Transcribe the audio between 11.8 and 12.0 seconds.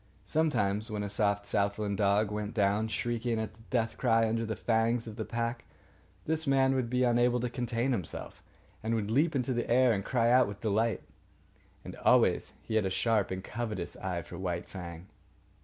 And